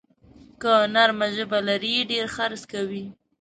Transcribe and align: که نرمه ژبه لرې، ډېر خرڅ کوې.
که 0.61 0.73
نرمه 0.93 1.27
ژبه 1.35 1.59
لرې، 1.67 1.95
ډېر 2.11 2.25
خرڅ 2.35 2.61
کوې. 2.71 3.03